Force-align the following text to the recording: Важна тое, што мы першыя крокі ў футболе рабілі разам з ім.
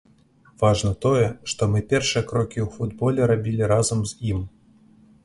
Важна 0.61 0.93
тое, 1.05 1.27
што 1.53 1.67
мы 1.73 1.81
першыя 1.91 2.23
крокі 2.31 2.59
ў 2.65 2.79
футболе 2.79 3.29
рабілі 3.33 3.63
разам 3.73 4.01
з 4.15 4.19
ім. 4.31 4.41